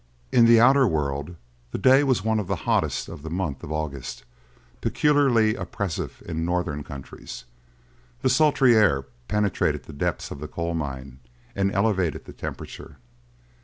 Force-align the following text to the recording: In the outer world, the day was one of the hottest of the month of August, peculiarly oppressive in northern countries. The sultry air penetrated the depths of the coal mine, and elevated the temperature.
In 0.31 0.45
the 0.47 0.59
outer 0.59 0.87
world, 0.87 1.35
the 1.69 1.77
day 1.77 2.03
was 2.03 2.23
one 2.23 2.39
of 2.39 2.47
the 2.47 2.55
hottest 2.65 3.07
of 3.07 3.21
the 3.21 3.29
month 3.29 3.63
of 3.63 3.71
August, 3.71 4.23
peculiarly 4.81 5.53
oppressive 5.53 6.23
in 6.25 6.43
northern 6.43 6.83
countries. 6.83 7.45
The 8.23 8.29
sultry 8.29 8.75
air 8.75 9.03
penetrated 9.27 9.83
the 9.83 9.93
depths 9.93 10.31
of 10.31 10.39
the 10.39 10.47
coal 10.47 10.73
mine, 10.73 11.19
and 11.55 11.71
elevated 11.71 12.25
the 12.25 12.33
temperature. 12.33 12.97